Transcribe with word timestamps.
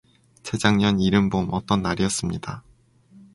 재작년 0.41 0.99
이른 0.99 1.29
봄 1.29 1.49
어떤 1.51 1.83
날이었습니다. 1.83 2.63